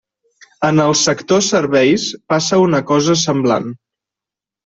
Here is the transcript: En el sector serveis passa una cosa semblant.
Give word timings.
En 0.69 0.79
el 0.85 0.93
sector 1.01 1.43
serveis 1.47 2.07
passa 2.33 2.61
una 2.63 2.81
cosa 2.93 3.17
semblant. 3.27 3.69